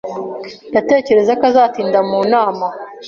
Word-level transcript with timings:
Ndatekereza 0.71 1.31
ko 1.39 1.43
azatinda 1.51 1.99
mu 2.09 2.19
nama. 2.33 2.65